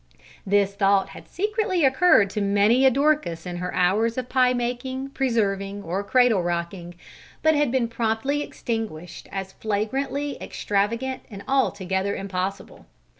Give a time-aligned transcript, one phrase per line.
[0.47, 5.09] This thought had secretly occurred to many a Dorcas in her hours of pie making,
[5.09, 6.95] preserving, or cradle rocking,
[7.43, 12.87] but had been promptly extinguished as flagrantly extravagant and altogether impossible.